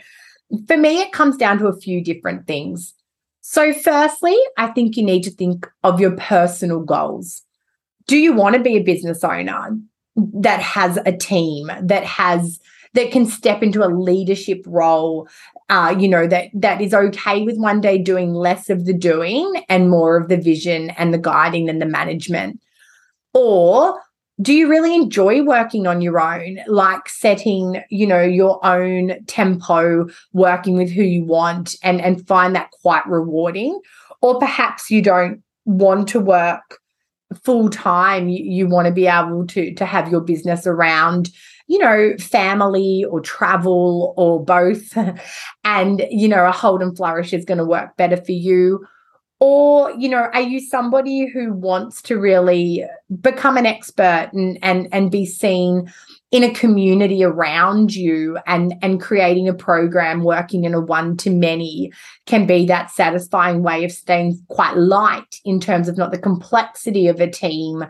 for 0.67 0.77
me 0.77 1.01
it 1.01 1.13
comes 1.13 1.37
down 1.37 1.59
to 1.59 1.69
a 1.69 1.81
few 1.81 2.03
different 2.03 2.49
things. 2.49 2.93
So, 3.49 3.73
firstly, 3.73 4.37
I 4.59 4.67
think 4.67 4.97
you 4.97 5.05
need 5.05 5.23
to 5.23 5.31
think 5.31 5.69
of 5.85 6.01
your 6.01 6.17
personal 6.17 6.81
goals. 6.81 7.43
Do 8.09 8.17
you 8.17 8.33
want 8.33 8.57
to 8.57 8.61
be 8.61 8.77
a 8.77 8.83
business 8.83 9.23
owner 9.23 9.79
that 10.17 10.61
has 10.61 10.99
a 11.07 11.17
team, 11.17 11.71
that 11.81 12.03
has 12.03 12.59
that 12.95 13.13
can 13.13 13.25
step 13.25 13.63
into 13.63 13.85
a 13.85 13.93
leadership 13.93 14.65
role 14.67 15.29
uh, 15.69 15.95
you 15.97 16.09
know 16.09 16.27
that 16.27 16.49
that 16.55 16.81
is 16.81 16.95
okay 16.95 17.43
with 17.43 17.59
one 17.59 17.81
day 17.81 17.99
doing 17.99 18.33
less 18.33 18.71
of 18.71 18.85
the 18.85 18.95
doing 18.95 19.63
and 19.69 19.91
more 19.91 20.17
of 20.17 20.29
the 20.29 20.37
vision 20.37 20.91
and 20.91 21.13
the 21.13 21.19
guiding 21.19 21.69
and 21.69 21.81
the 21.81 21.87
management 21.87 22.59
or 23.35 24.01
do 24.43 24.53
you 24.53 24.69
really 24.69 24.95
enjoy 24.95 25.43
working 25.43 25.87
on 25.87 26.01
your 26.01 26.21
own? 26.21 26.59
Like 26.67 27.09
setting 27.09 27.83
you 27.91 28.07
know 28.07 28.23
your 28.23 28.65
own 28.65 29.25
tempo 29.27 30.07
working 30.33 30.77
with 30.77 30.91
who 30.91 31.03
you 31.03 31.25
want 31.25 31.77
and 31.83 32.01
and 32.01 32.27
find 32.27 32.55
that 32.55 32.71
quite 32.83 33.07
rewarding? 33.07 33.81
Or 34.21 34.39
perhaps 34.39 34.91
you 34.91 35.03
don't 35.03 35.43
want 35.65 36.09
to 36.09 36.21
work 36.21 36.79
full 37.43 37.69
time 37.69 38.29
you, 38.29 38.45
you 38.45 38.69
want 38.69 38.87
to 38.87 38.93
be 38.93 39.07
able 39.07 39.47
to 39.49 39.75
to 39.75 39.85
have 39.85 40.11
your 40.11 40.21
business 40.21 40.67
around 40.67 41.31
you 41.67 41.79
know 41.79 42.13
family 42.19 43.05
or 43.11 43.21
travel 43.21 44.15
or 44.17 44.45
both 44.45 44.97
and 45.65 46.07
you 46.11 46.29
know 46.29 46.47
a 46.47 46.53
hold 46.53 46.83
and 46.83 46.97
flourish 46.97 47.33
is 47.33 47.45
going 47.45 47.59
to 47.59 47.65
work 47.65 47.97
better 47.97 48.17
for 48.17 48.33
you 48.33 48.87
or 49.39 49.91
you 49.93 50.09
know 50.09 50.29
are 50.33 50.41
you 50.41 50.61
somebody 50.61 51.27
who 51.27 51.53
wants 51.53 52.01
to 52.01 52.17
really 52.17 52.85
become 53.21 53.57
an 53.57 53.67
expert 53.67 54.31
and 54.33 54.59
and 54.63 54.89
and 54.93 55.11
be 55.11 55.27
seen 55.27 55.93
in 56.31 56.43
a 56.43 56.55
community 56.55 57.23
around 57.23 57.95
you 57.95 58.39
and 58.47 58.75
and 58.81 59.01
creating 59.01 59.47
a 59.47 59.55
program 59.55 60.25
working 60.25 60.65
in 60.65 60.73
a 60.73 60.81
one 60.81 61.17
to 61.19 61.31
many 61.31 61.93
can 62.25 62.47
be 62.47 62.65
that 62.65 62.91
satisfying 62.91 63.63
way 63.63 63.85
of 63.85 63.93
staying 63.93 64.41
quite 64.49 64.77
light 64.77 65.41
in 65.45 65.61
terms 65.61 65.89
of 65.89 65.99
not 65.99 66.13
the 66.13 66.19
complexity 66.19 67.07
of 67.07 67.21
a 67.21 67.31
team 67.31 67.85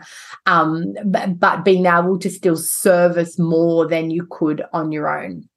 um, 0.47 0.93
but, 1.05 1.39
but 1.39 1.63
being 1.63 1.85
able 1.85 2.19
to 2.19 2.29
still 2.29 2.57
service 2.57 3.39
more 3.39 3.87
than 3.87 4.11
you 4.11 4.27
could 4.29 4.63
on 4.73 4.91
your 4.91 5.07
own 5.07 5.47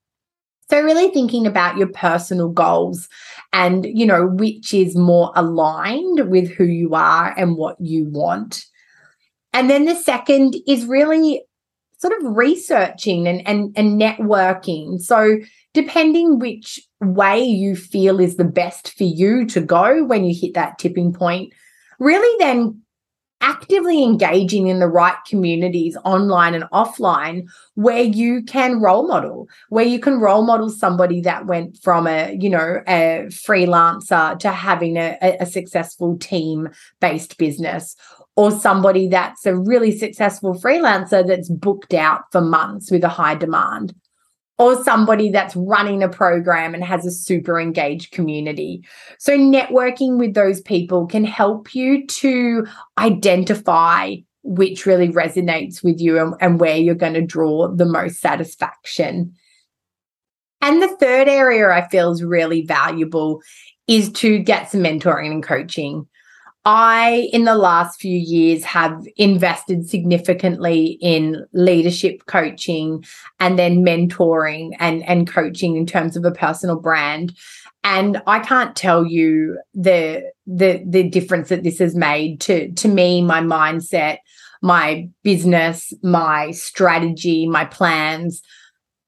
so 0.71 0.81
really 0.81 1.11
thinking 1.11 1.47
about 1.47 1.77
your 1.77 1.89
personal 1.89 2.49
goals 2.49 3.09
and, 3.53 3.85
you 3.85 4.07
know, 4.07 4.27
which 4.27 4.73
is 4.73 4.97
more 4.97 5.33
aligned 5.35 6.31
with 6.31 6.49
who 6.51 6.65
you 6.65 6.95
are 6.95 7.35
and 7.37 7.57
what 7.57 7.77
you 7.81 8.07
want. 8.07 8.65
And 9.53 9.69
then 9.69 9.85
the 9.85 9.97
second 9.97 10.55
is 10.69 10.87
really 10.87 11.43
sort 11.99 12.15
of 12.15 12.37
researching 12.37 13.27
and, 13.27 13.47
and, 13.47 13.73
and 13.77 14.01
networking. 14.01 15.01
So 15.01 15.39
depending 15.75 16.39
which 16.39 16.81
way 17.01 17.43
you 17.43 17.75
feel 17.75 18.21
is 18.21 18.37
the 18.37 18.45
best 18.45 18.97
for 18.97 19.05
you 19.05 19.47
to 19.47 19.61
go 19.61 20.05
when 20.05 20.25
you 20.25 20.35
hit 20.39 20.55
that 20.55 20.79
tipping 20.79 21.13
point, 21.13 21.53
really 21.99 22.39
then 22.39 22.81
actively 23.41 24.03
engaging 24.03 24.67
in 24.67 24.81
the 24.81 24.87
right 24.87 25.17
communities 25.27 25.97
online 26.05 26.55
and 26.55 26.65
offline 26.73 27.49
where 27.75 28.03
you 28.03 28.43
can 28.43 28.81
role 28.81 29.07
model 29.07 29.49
where 29.71 29.85
you 29.85 29.99
can 29.99 30.21
role 30.21 30.43
model 30.43 30.69
somebody 30.69 31.21
that 31.21 31.47
went 31.47 31.77
from 31.83 32.07
a 32.07 32.37
you 32.39 32.51
know 32.51 32.83
a 32.87 33.25
freelancer 33.29 34.39
to 34.39 34.51
having 34.51 34.97
a, 34.97 35.17
a 35.41 35.47
successful 35.47 36.19
team 36.19 36.69
based 37.01 37.39
business 37.39 37.97
or 38.37 38.51
somebody 38.51 39.09
that's 39.09 39.47
a 39.47 39.57
really 39.57 39.97
successful 39.97 40.55
freelancer 40.55 41.27
that's 41.27 41.49
booked 41.49 41.95
out 41.95 42.23
for 42.31 42.41
months 42.41 42.91
with 42.91 43.05
a 43.05 43.09
high 43.09 43.35
demand 43.35 43.95
or 44.61 44.85
somebody 44.85 45.31
that's 45.31 45.57
running 45.57 46.03
a 46.03 46.09
program 46.09 46.75
and 46.75 46.85
has 46.85 47.07
a 47.07 47.11
super 47.11 47.59
engaged 47.59 48.13
community. 48.13 48.85
So, 49.19 49.37
networking 49.37 50.19
with 50.19 50.35
those 50.35 50.61
people 50.61 51.07
can 51.07 51.25
help 51.25 51.75
you 51.75 52.07
to 52.07 52.67
identify 52.99 54.17
which 54.43 54.85
really 54.85 55.09
resonates 55.09 55.83
with 55.83 55.99
you 55.99 56.19
and, 56.19 56.35
and 56.43 56.61
where 56.61 56.77
you're 56.77 56.95
going 56.95 57.15
to 57.15 57.23
draw 57.23 57.69
the 57.75 57.87
most 57.87 58.21
satisfaction. 58.21 59.35
And 60.61 60.83
the 60.83 60.95
third 60.99 61.27
area 61.27 61.71
I 61.71 61.89
feel 61.89 62.11
is 62.11 62.23
really 62.23 62.63
valuable 62.67 63.41
is 63.89 64.13
to 64.13 64.39
get 64.41 64.71
some 64.71 64.83
mentoring 64.83 65.31
and 65.31 65.43
coaching. 65.43 66.07
I, 66.65 67.31
in 67.33 67.45
the 67.45 67.55
last 67.55 68.01
few 68.01 68.17
years, 68.17 68.65
have 68.65 69.07
invested 69.17 69.89
significantly 69.89 70.99
in 71.01 71.47
leadership 71.53 72.27
coaching 72.27 73.05
and 73.39 73.59
then 73.59 73.85
mentoring 73.85 74.73
and, 74.79 75.03
and 75.05 75.27
coaching 75.27 75.77
in 75.77 75.87
terms 75.87 76.17
of 76.17 76.25
a 76.25 76.31
personal 76.31 76.79
brand. 76.79 77.35
And 77.83 78.21
I 78.27 78.41
can't 78.41 78.77
tell 78.77 79.07
you 79.07 79.59
the 79.73 80.31
the 80.47 80.85
the 80.87 81.09
difference 81.09 81.49
that 81.49 81.63
this 81.63 81.79
has 81.79 81.95
made 81.95 82.41
to 82.43 82.71
to 82.73 82.89
me, 82.89 83.23
my 83.23 83.41
mindset, 83.41 84.19
my 84.61 85.09
business, 85.23 85.95
my 86.03 86.51
strategy, 86.51 87.47
my 87.47 87.65
plans, 87.65 88.43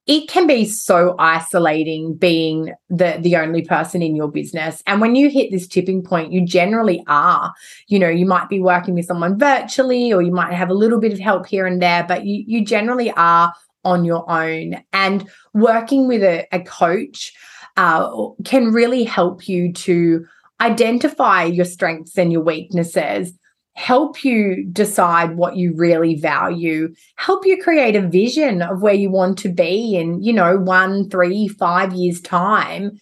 it 0.07 0.29
can 0.29 0.47
be 0.47 0.65
so 0.65 1.15
isolating 1.19 2.15
being 2.15 2.73
the 2.91 3.19
the 3.21 3.37
only 3.37 3.63
person 3.63 4.03
in 4.03 4.17
your 4.17 4.29
business. 4.29 4.83
And 4.87 5.01
when 5.01 5.15
you 5.15 5.31
hit 5.31 5.51
this 5.51 5.67
tipping 5.67 6.03
point 6.03 6.33
you 6.33 6.45
generally 6.45 7.03
are. 7.07 7.53
You 7.87 7.99
know 7.99 8.09
you 8.09 8.27
might 8.27 8.49
be 8.49 8.61
working 8.61 8.95
with 8.95 9.07
someone 9.07 9.39
virtually 9.39 10.13
or 10.13 10.23
you 10.23 10.33
might 10.33 10.53
have 10.53 10.71
a 10.71 10.75
little 10.75 10.99
bit 10.99 11.13
of 11.13 11.19
help 11.19 11.47
here 11.47 11.67
and 11.67 11.81
there 11.81 12.05
but 12.07 12.27
you 12.27 12.45
you 12.47 12.65
generally 12.65 13.11
are 13.13 13.53
on 13.85 14.05
your 14.05 14.29
own. 14.31 14.83
And 14.93 15.29
working 15.55 16.09
with 16.09 16.23
a, 16.23 16.47
a 16.53 16.61
coach 16.61 17.33
uh, 17.77 18.11
can 18.45 18.73
really 18.73 19.05
help 19.05 19.49
you 19.49 19.73
to 19.73 20.25
identify 20.61 21.43
your 21.45 21.65
strengths 21.65 22.17
and 22.17 22.31
your 22.31 22.43
weaknesses 22.43 23.33
help 23.75 24.23
you 24.25 24.65
decide 24.71 25.37
what 25.37 25.57
you 25.57 25.75
really 25.75 26.15
value, 26.15 26.95
help 27.17 27.47
you 27.47 27.63
create 27.63 27.97
a 27.97 28.07
vision 28.07 28.63
of 28.63 28.83
where 28.83 28.95
you 28.95 29.11
want 29.11 29.39
to 29.39 29.49
be 29.49 29.97
in, 29.97 30.23
you 30.23 30.33
know, 30.33 30.59
one, 30.59 31.09
three, 31.09 31.49
five 31.49 31.93
years' 31.95 32.21
time. 32.21 33.01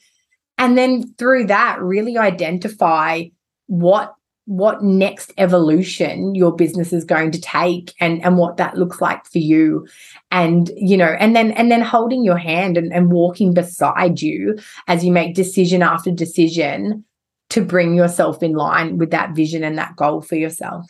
And 0.59 0.79
then 0.79 1.15
through 1.15 1.47
that, 1.47 1.81
really 1.81 2.19
identify 2.19 3.25
what 3.67 4.15
what 4.47 4.83
next 4.83 5.33
evolution 5.39 6.35
your 6.35 6.53
business 6.53 6.93
is 6.93 7.05
going 7.05 7.31
to 7.31 7.41
take 7.41 7.95
and 8.01 8.23
and 8.25 8.37
what 8.37 8.57
that 8.57 8.77
looks 8.77 9.01
like 9.01 9.25
for 9.27 9.39
you. 9.39 9.87
And 10.31 10.71
you 10.77 10.97
know 10.97 11.17
and 11.19 11.35
then 11.37 11.53
and 11.53 11.71
then 11.71 11.83
holding 11.83 12.25
your 12.25 12.37
hand 12.37 12.77
and, 12.77 12.93
and 12.93 13.13
walking 13.13 13.55
beside 13.55 14.21
you 14.21 14.59
as 14.89 15.05
you 15.05 15.13
make 15.13 15.35
decision 15.35 15.83
after 15.83 16.11
decision 16.11 17.05
to 17.51 17.65
bring 17.65 17.95
yourself 17.95 18.43
in 18.43 18.55
line 18.55 18.99
with 18.99 19.11
that 19.11 19.35
vision 19.35 19.63
and 19.63 19.79
that 19.79 19.97
goal 19.97 20.23
for 20.23 20.37
yourself. 20.37 20.87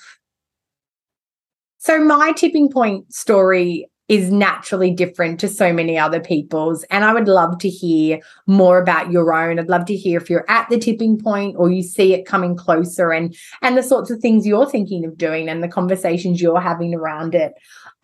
So, 1.79 1.99
my 1.99 2.33
tipping 2.33 2.71
point 2.71 3.13
story 3.13 3.91
is 4.11 4.33
naturally 4.33 4.91
different 4.91 5.39
to 5.39 5.47
so 5.47 5.73
many 5.73 5.97
other 5.97 6.19
people's. 6.19 6.83
And 6.91 7.05
I 7.05 7.15
would 7.15 7.29
love 7.29 7.59
to 7.61 7.69
hear 7.69 8.19
more 8.49 8.83
about 8.83 9.13
your 9.13 9.33
own. 9.33 9.61
I'd 9.61 9.69
love 9.69 9.85
to 9.85 9.95
hear 9.95 10.21
if 10.21 10.29
you're 10.29 10.45
at 10.51 10.69
the 10.69 10.79
tipping 10.81 11.17
point 11.17 11.55
or 11.57 11.71
you 11.71 11.85
see 11.85 12.13
it 12.13 12.27
coming 12.27 12.57
closer 12.57 13.13
and 13.13 13.37
and 13.63 13.79
the 13.79 13.85
sorts 13.85 14.11
of 14.11 14.19
things 14.19 14.49
you're 14.49 14.69
thinking 14.69 15.05
of 15.05 15.17
doing 15.17 15.49
and 15.49 15.63
the 15.63 15.69
conversations 15.69 16.43
you're 16.43 16.61
having 16.61 16.93
around 16.93 17.37
it. 17.37 17.53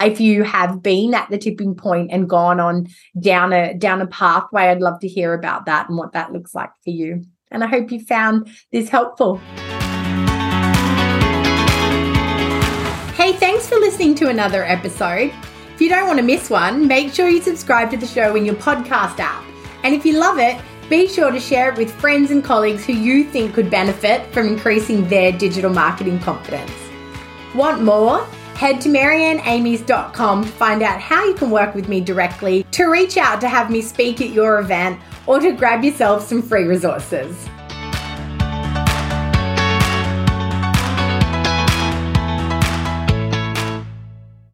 If 0.00 0.20
you 0.20 0.44
have 0.44 0.80
been 0.80 1.12
at 1.12 1.28
the 1.28 1.38
tipping 1.38 1.74
point 1.74 2.12
and 2.12 2.30
gone 2.30 2.60
on 2.60 2.86
down 3.18 3.52
a 3.52 3.74
down 3.74 4.00
a 4.00 4.06
pathway, 4.06 4.68
I'd 4.68 4.80
love 4.80 5.00
to 5.00 5.08
hear 5.08 5.34
about 5.34 5.66
that 5.66 5.88
and 5.88 5.98
what 5.98 6.12
that 6.12 6.32
looks 6.32 6.54
like 6.54 6.70
for 6.84 6.90
you. 6.90 7.24
And 7.50 7.62
I 7.62 7.66
hope 7.66 7.90
you 7.90 8.00
found 8.00 8.48
this 8.72 8.88
helpful. 8.88 9.36
Hey, 13.16 13.32
thanks 13.32 13.68
for 13.68 13.76
listening 13.76 14.14
to 14.16 14.28
another 14.28 14.64
episode. 14.64 15.32
If 15.74 15.80
you 15.80 15.88
don't 15.88 16.06
want 16.06 16.18
to 16.18 16.24
miss 16.24 16.48
one, 16.48 16.86
make 16.86 17.12
sure 17.12 17.28
you 17.28 17.42
subscribe 17.42 17.90
to 17.90 17.96
the 17.96 18.06
show 18.06 18.34
in 18.36 18.44
your 18.44 18.54
podcast 18.54 19.18
app. 19.20 19.44
And 19.84 19.94
if 19.94 20.06
you 20.06 20.18
love 20.18 20.38
it, 20.38 20.60
be 20.88 21.08
sure 21.08 21.30
to 21.30 21.40
share 21.40 21.72
it 21.72 21.76
with 21.76 21.92
friends 21.92 22.30
and 22.30 22.44
colleagues 22.44 22.84
who 22.84 22.92
you 22.92 23.24
think 23.24 23.54
could 23.54 23.70
benefit 23.70 24.26
from 24.32 24.46
increasing 24.46 25.08
their 25.08 25.32
digital 25.32 25.70
marketing 25.70 26.20
confidence. 26.20 26.72
Want 27.54 27.82
more? 27.82 28.24
Head 28.54 28.80
to 28.82 28.88
marianneamies.com 28.88 30.44
to 30.44 30.50
find 30.50 30.82
out 30.82 31.00
how 31.00 31.24
you 31.24 31.34
can 31.34 31.50
work 31.50 31.74
with 31.74 31.88
me 31.88 32.00
directly, 32.00 32.62
to 32.70 32.84
reach 32.84 33.16
out 33.16 33.40
to 33.40 33.48
have 33.48 33.70
me 33.70 33.82
speak 33.82 34.20
at 34.20 34.30
your 34.30 34.60
event, 34.60 35.00
or 35.26 35.40
to 35.40 35.52
grab 35.52 35.84
yourself 35.84 36.26
some 36.26 36.42
free 36.42 36.64
resources. 36.64 37.48